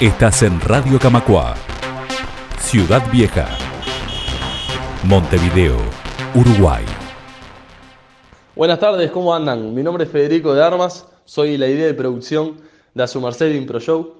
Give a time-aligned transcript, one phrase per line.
[0.00, 1.54] Estás en Radio Camacua,
[2.58, 3.48] Ciudad Vieja,
[5.04, 5.78] Montevideo,
[6.34, 6.84] Uruguay.
[8.54, 9.74] Buenas tardes, ¿cómo andan?
[9.74, 12.58] Mi nombre es Federico de Armas, soy la idea de producción
[12.92, 14.16] de Asumarcel Impro Show,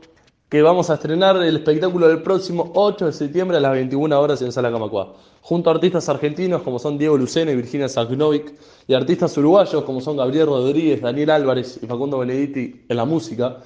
[0.49, 4.41] que vamos a estrenar el espectáculo del próximo 8 de septiembre a las 21 horas
[4.41, 5.13] en Sala Camacua,
[5.43, 8.55] junto a artistas argentinos como son Diego Luceno y Virginia Sagnovic,
[8.89, 13.59] y artistas uruguayos como son Gabriel Rodríguez, Daniel Álvarez y Facundo Benedetti en la música.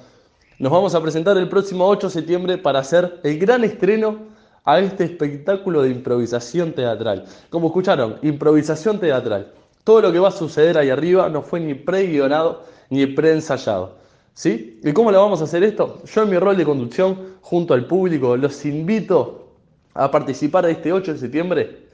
[0.61, 4.19] Nos vamos a presentar el próximo 8 de septiembre para hacer el gran estreno
[4.63, 7.25] a este espectáculo de improvisación teatral.
[7.49, 9.51] Como escucharon, improvisación teatral.
[9.83, 13.95] Todo lo que va a suceder ahí arriba no fue ni pre-guionado ni pre-ensayado.
[14.35, 14.79] ¿Sí?
[14.83, 15.97] ¿Y cómo le vamos a hacer esto?
[16.05, 19.47] Yo en mi rol de conducción, junto al público, los invito
[19.95, 21.87] a participar este 8 de septiembre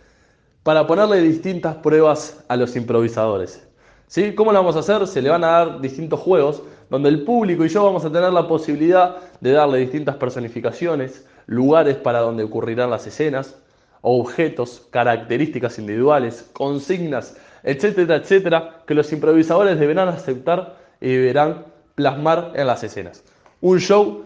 [0.64, 3.66] para ponerle distintas pruebas a los improvisadores.
[4.08, 4.36] ¿Sí?
[4.36, 5.08] ¿Cómo lo vamos a hacer?
[5.08, 8.32] Se le van a dar distintos juegos donde el público y yo vamos a tener
[8.32, 13.56] la posibilidad de darle distintas personificaciones, lugares para donde ocurrirán las escenas,
[14.02, 22.67] objetos, características individuales, consignas, etcétera, etcétera, que los improvisadores deberán aceptar y deberán plasmar en
[22.67, 23.23] las escenas.
[23.59, 24.25] Un show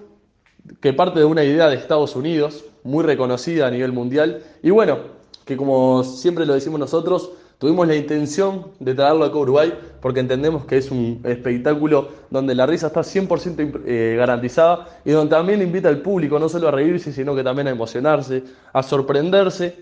[0.80, 5.00] que parte de una idea de Estados Unidos, muy reconocida a nivel mundial, y bueno,
[5.46, 7.32] que como siempre lo decimos nosotros,
[7.62, 12.66] Tuvimos la intención de traerlo a Uruguay porque entendemos que es un espectáculo donde la
[12.66, 17.14] risa está 100% eh, garantizada y donde también invita al público no solo a reírse,
[17.14, 18.42] sino que también a emocionarse,
[18.74, 19.76] a sorprenderse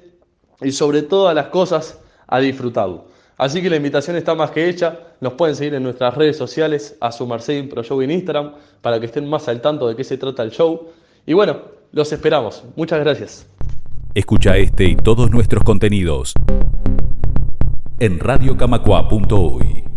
[0.60, 3.06] y sobre todas las cosas a disfrutarlo.
[3.38, 5.00] Así que la invitación está más que hecha.
[5.22, 9.00] Nos pueden seguir en nuestras redes sociales, a su Marcel Pro Show en Instagram, para
[9.00, 10.90] que estén más al tanto de qué se trata el show.
[11.26, 11.62] Y bueno,
[11.94, 12.62] los esperamos.
[12.76, 13.48] Muchas gracias.
[14.14, 16.34] Escucha este y todos nuestros contenidos
[18.00, 19.89] en radiocamacua.uy.